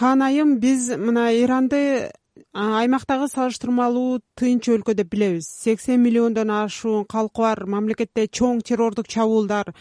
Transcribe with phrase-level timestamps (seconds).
[0.00, 2.08] хан айым биз мына иранды
[2.56, 5.44] аймактагы салыштырмалуу тынч өлкө деп билебиз.
[5.44, 9.74] Сексен миллиондон ашуун калкы бар мамлекетте чоң террордук чабуулдар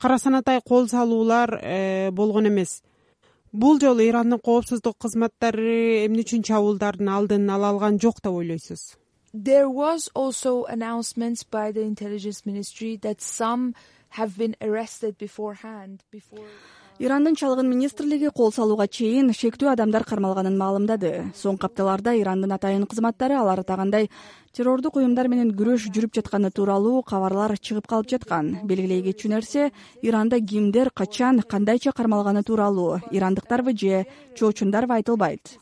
[0.00, 2.80] кара санатай кол салуулар э, болгон эмес.
[3.52, 8.96] Бул жолу ирандын коопсуздук кызматтары эмне үчүн чабуулдардын алдын ала алган жок деп ойлойсуз?
[9.34, 13.74] There was also announcements by the intelligence ministry that some
[14.16, 16.48] have been arrested beforehand before
[16.98, 21.12] ирандын чалгын министрлиги кол салууга чейин шектүү адамдар кармалганын маалымдады.
[21.38, 24.08] Соңку апталарда ирандын атайын кызматтары алар атагандай
[24.56, 28.50] террордук уюмдар менен күрөш жүрүп жатканы тууралуу кабарлар чыгып калып жаткан.
[28.64, 29.70] Белгилей кетчү нерсе
[30.02, 35.58] иранда кимдер качан кандайча кармалганы тууралуу ирандыктарбы же чоочундарбы айтылбайт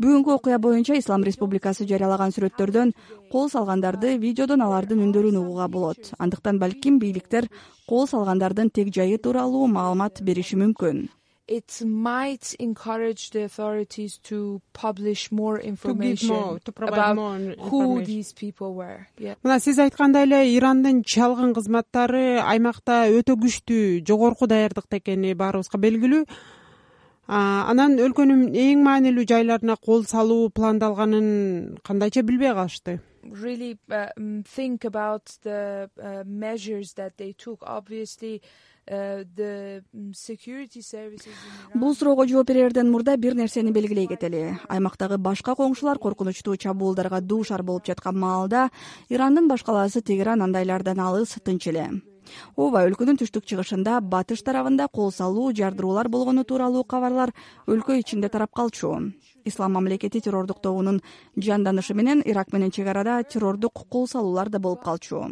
[0.00, 2.92] бүгүнкү окуя боюнча ислам республикасы жарыялаган сүрөттөрдөн
[3.32, 6.12] кол салгандарды видеодон алардын үндөрүн угууга болот.
[6.18, 7.48] Андыктан балким бийликтер
[7.88, 11.08] кол салгандардын тег жайы тууралуу маалымат бериши мүмкүн.
[11.48, 17.18] It might encourage the authorities to publish more information about
[17.68, 19.08] who these people were.
[19.42, 26.22] Мына сиз айткандай эле ирандын чалгын кызматтары аймакта өтө күчтүү жогорку даярдыкта экени баарыбызга белгилүү
[27.28, 33.00] анан өлкөнүн эң маанилүү жайларына кол салуу пландалганын кандайча билбей калышты?
[33.22, 34.08] Really uh,
[34.44, 37.62] think about the uh, measures that they took.
[37.62, 38.42] Obviously
[38.90, 41.32] uh, the security services
[41.74, 44.58] бул суроого жооп берерден мурда бир нерсени белгилей кетели.
[44.68, 48.70] Аймактагы башка коңшулар коркунучтуу чабуулдарга дуушар болуп жаткан маалда
[49.08, 52.02] ирандын баш калаасы тегеран андайлардан алыс тынч эле
[52.56, 57.32] ооба өлкөнүн түштүк чыгышында батыш тарабында кол салуу жардыруулар болгону тууралуу кабарлар
[57.66, 59.12] өлкө ичинде тарап калчу.
[59.44, 61.00] Ислам мамлекети террордук тобунун
[61.36, 65.24] жанданышы менен ирак менен чек арада террордук кол салуулар да болуп калчу.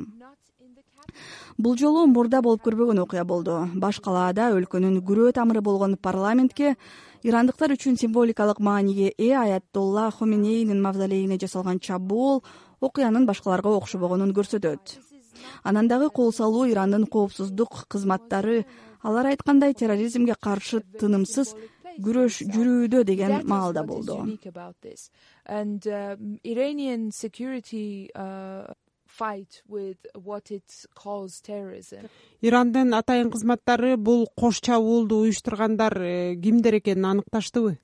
[1.59, 3.69] Бул жолу мурда болуп көрбөгөн окуя болду.
[3.75, 6.77] Баш калаада өлкөнүн күрөө тамыры болгон парламентке
[7.23, 12.43] ирандыктар үчүн символикалык мааниге ээ аятолла хоменейнин мавзолейине жасалган чабуул
[12.81, 15.10] окуянын башкаларга окшобогонун көрсөтөт
[15.63, 18.65] анан дагы кол салуу ирандын коопсуздук кызматтары
[19.03, 21.55] алар айткандай терроризмге каршы тынымсыз
[22.01, 24.39] күрөш жүрүүдө деген маалда болду.
[25.47, 28.73] and um, iranian security uh,
[29.07, 32.07] fight with what it calls terrorism.
[32.43, 37.79] Ирандын атайын кызматтары бул кош чабуулду уюштургандар э, кимдер экенин аныкташтыбы?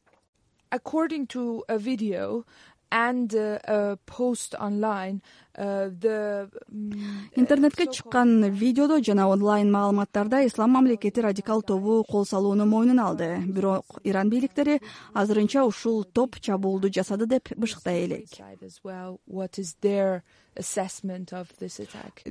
[0.70, 2.44] According to a video
[2.90, 5.20] and a post online
[5.58, 6.48] uh, the
[7.34, 13.38] интернетке чыккан видеодо жана онлайн маалыматтарда ислам мамлекети радикал тобу кол салууну мойнуна алды.
[13.46, 14.80] Бирок иран бийликтери
[15.14, 18.28] азырынча ушул топ чабуулду жасады деп бышыктай элек.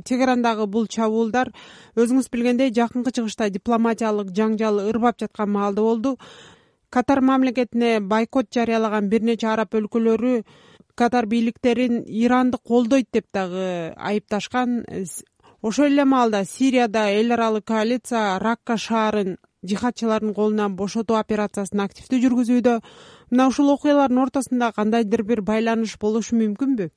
[0.04, 1.52] Тегерандагы бул чабуулдар
[1.96, 6.18] өзүңүз билгендей жакынкы чыгышта дипломатиялык жаңжал ырбап жаткан маалда болду
[6.96, 10.36] катар мамлекетине бойкот жарыялаган бир нече араб өлкөлөрү
[10.96, 14.86] катар бийликтерин иранды колдойт деп дагы айыпташкан.
[15.62, 19.36] Ошол эле маалда сирияда эл аралык коалиция ракка шаарын
[19.66, 22.76] жихадчылардын колунан бошотуу операциясын активдүү жүргүзүүдө
[23.36, 26.88] мына ушул окуялардын ортосунда кандайдыр бир байланыш болушу мүмкүнбү?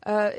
[0.00, 0.32] Uh,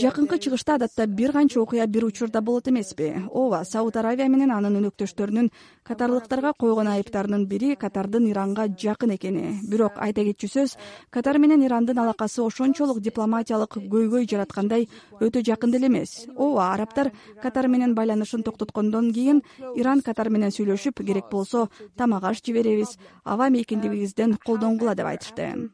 [0.00, 3.12] жакынкы чыгышта адатта бир канча окуя бир учурда болот эмеспи.
[3.28, 5.50] Ооба сауд аравия менен анын өнөктөштөрүнүн
[5.84, 9.60] катарлыктарга койгон айыптарынын бири катардын иранга жакын экени.
[9.68, 10.78] Бирок айта кетчү сөз
[11.10, 14.88] катар менен ирандын алакасы ошончолук дипломатиялык көйгөй жараткандай
[15.20, 16.24] өтө жакын деле эмес.
[16.34, 19.42] Ооба арабтар катар менен байланышын токтоткондон кийин
[19.74, 25.70] иран катар менен сүйлөшүп керек болсо тамак аш жиберебиз аба мейкиндигибизден колдонгула деп айтышты.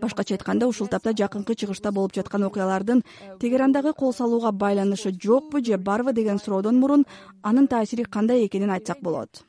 [0.00, 3.04] Башкача айтканда ушул тапта жакынкы чыгышта болуп жаткан окуялардын
[3.40, 7.06] тегерандагы кол салууга байланышы жокпу же барбы деген суроодон мурун
[7.42, 9.47] анын таасири кандай экенин айтсак болот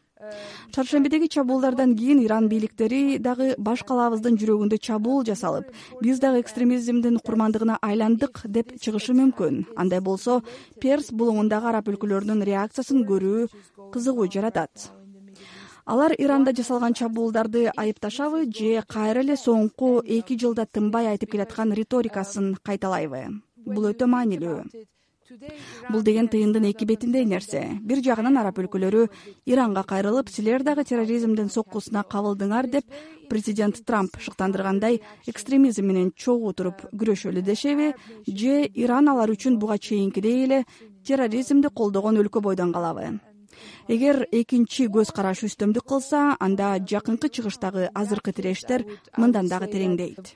[0.75, 5.71] чаршембидеги чабуулдардан кийин иран бийликтери дагы баш калаабыздын жүрөгүндө чабуул жасалып
[6.03, 9.63] биз дагы экстремизмдин курмандыгына айландык деп чыгышы мүмкүн.
[9.79, 10.41] Андай болсо
[10.81, 13.47] перс булуңундагы араб өлкөлөрүнүн реакциясын көрүү
[13.95, 14.91] кызыгуу жаратат.
[15.85, 22.55] Алар иранда жасалган чабуулдарды айыпташабы же кайра эле соңку эки жылда тынбай айтып келаткан риторикасын
[22.61, 23.41] кайталайбы.
[23.65, 24.63] Бул өтө маанилүү
[25.89, 27.61] бул деген тыйындын эки бетиндей нерсе.
[27.81, 29.05] Бир жагынан араб өлкөлөрү
[29.45, 32.85] иранга кайрылып силер дагы терроризмдин соккусуна кабылдыңар деп
[33.29, 37.93] президент трамп шыктандыргандай экстремизм менен чогуу туруп күрөшөлү дешеби
[38.27, 40.63] же иран алар үчүн буга чейинкидей эле
[41.05, 43.19] терроризмди колдогон өлкө бойдон калабы
[43.87, 48.85] эгер экинчи көз караш үстөмдүк кылса анда жакынкы чыгыштагы азыркы тирештер
[49.17, 50.35] мындан дагы тереңдейт.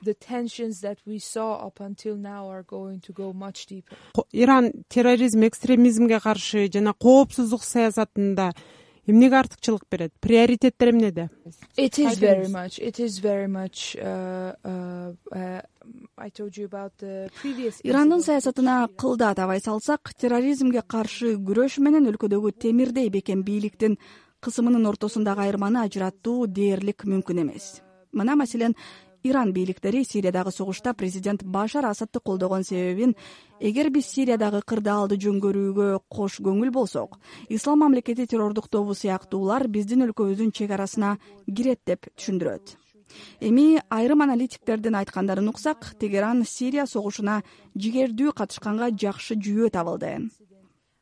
[4.31, 8.53] Иран терроризм экстремизмге каршы жана коопсуздук саясатында
[9.07, 10.13] эмнеге артыкчылык берет?
[10.19, 11.29] Приоритеттер эмнеде
[17.83, 23.97] ирандын саясатына кылды атабай салсак терроризмге каршы күрөш менен өлкөдөгү темирдей бекем бийликтин
[24.43, 27.81] кысымынын ортосундагы айырманы ажыраттуу дээрлик мүмкүн эмес.
[28.13, 28.75] Мына маселен
[29.23, 33.15] иран бийликтери сириядагы согушта президент башар асадты колдогон себебин
[33.59, 40.51] эгер биз сириядагы кырдаалды жөнгөрүүгө кош көңүл болсок ислам мамлекети террордук тобу сыяктуулар биздин өлкөбүздүн
[40.51, 41.17] чек арасына
[41.47, 42.77] кирет деп түшүндүрөт.
[43.39, 47.43] Эми айрым аналитиктердин айткандарын уксак тегеран сирия согушуна
[47.75, 50.17] жигердүү катышканга жакшы жүйөө табылды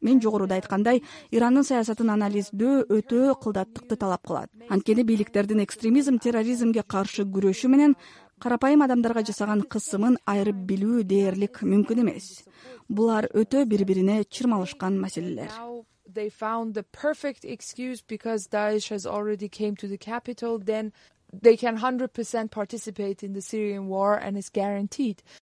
[0.02, 4.50] мен жогоруда айткандай ирандын саясатын анализдөө өтө кылдаттыкты талап кылат.
[4.70, 7.96] Анткени бийликтердин экстремизм терроризмге каршы күрөшү менен
[8.42, 12.44] карапайым адамдарга жасаган кысымын айырып билүү дээрлик мүмкүн эмес.
[12.90, 15.52] Булар өтө бири бирине чырмалышкан маселелер